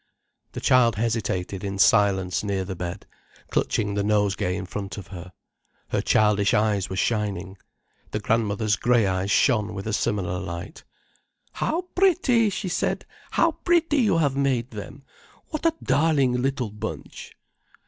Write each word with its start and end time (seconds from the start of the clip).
The 0.53 0.59
child 0.61 0.95
hesitated 0.95 1.63
in 1.63 1.77
silence 1.77 2.43
near 2.43 2.65
the 2.65 2.75
bed, 2.75 3.05
clutching 3.51 3.93
the 3.93 4.03
nosegay 4.03 4.55
in 4.55 4.65
front 4.65 4.97
of 4.97 5.09
her. 5.09 5.31
Her 5.89 6.01
childish 6.01 6.55
eyes 6.55 6.89
were 6.89 6.95
shining. 6.95 7.55
The 8.09 8.19
grandmother's 8.19 8.77
grey 8.77 9.05
eyes 9.05 9.29
shone 9.29 9.75
with 9.75 9.85
a 9.85 9.93
similar 9.93 10.39
light. 10.39 10.83
"How 11.51 11.81
pretty!" 11.93 12.49
she 12.49 12.67
said. 12.67 13.05
"How 13.29 13.51
pretty 13.63 13.97
you 13.97 14.17
have 14.17 14.35
made 14.35 14.71
them! 14.71 15.03
What 15.49 15.67
a 15.67 15.73
darling 15.83 16.33
little 16.41 16.71
bunch." 16.71 17.33